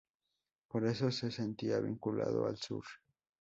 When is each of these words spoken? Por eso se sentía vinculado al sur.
Por 0.67 0.87
eso 0.87 1.11
se 1.11 1.29
sentía 1.29 1.79
vinculado 1.79 2.47
al 2.47 2.57
sur. 2.57 2.83